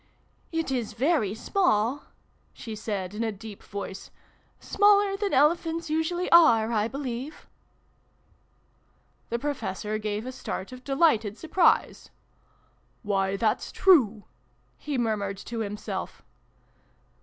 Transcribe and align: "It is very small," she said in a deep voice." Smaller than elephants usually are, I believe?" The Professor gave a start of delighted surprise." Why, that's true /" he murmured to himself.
"It 0.61 0.71
is 0.71 0.93
very 0.93 1.35
small," 1.35 2.05
she 2.53 2.75
said 2.75 3.13
in 3.13 3.23
a 3.23 3.31
deep 3.31 3.61
voice." 3.61 4.09
Smaller 4.59 5.15
than 5.15 5.31
elephants 5.31 5.91
usually 5.91 6.27
are, 6.31 6.71
I 6.71 6.87
believe?" 6.87 7.45
The 9.29 9.37
Professor 9.37 9.99
gave 9.99 10.25
a 10.25 10.31
start 10.31 10.71
of 10.71 10.83
delighted 10.83 11.37
surprise." 11.37 12.09
Why, 13.03 13.35
that's 13.37 13.71
true 13.71 14.23
/" 14.49 14.59
he 14.77 14.97
murmured 14.97 15.37
to 15.37 15.59
himself. 15.59 16.23